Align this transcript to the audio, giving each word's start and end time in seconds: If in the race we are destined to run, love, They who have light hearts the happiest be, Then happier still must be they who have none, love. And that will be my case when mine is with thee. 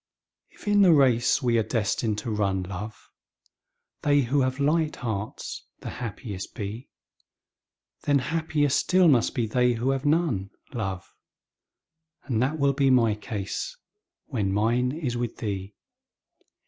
If 0.49 0.67
in 0.67 0.81
the 0.81 0.93
race 0.93 1.43
we 1.43 1.59
are 1.59 1.61
destined 1.61 2.17
to 2.25 2.31
run, 2.31 2.63
love, 2.63 2.97
They 4.01 4.21
who 4.21 4.41
have 4.41 4.59
light 4.59 4.95
hearts 4.95 5.67
the 5.81 5.91
happiest 5.91 6.55
be, 6.55 6.89
Then 8.05 8.17
happier 8.17 8.69
still 8.69 9.07
must 9.07 9.35
be 9.35 9.45
they 9.45 9.73
who 9.73 9.91
have 9.91 10.03
none, 10.03 10.49
love. 10.73 11.13
And 12.23 12.41
that 12.41 12.57
will 12.57 12.73
be 12.73 12.89
my 12.89 13.13
case 13.13 13.77
when 14.25 14.51
mine 14.51 14.91
is 14.91 15.17
with 15.17 15.37
thee. 15.37 15.75